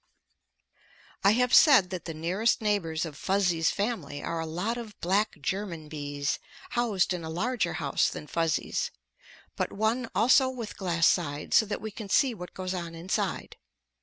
[1.23, 5.37] I have said that the nearest neighbors of Fuzzy's family are a lot of black
[5.39, 6.39] German bees,
[6.71, 8.89] housed in a larger house than Fuzzy's,
[9.55, 13.57] but one also with glass sides so that we can see what goes on inside.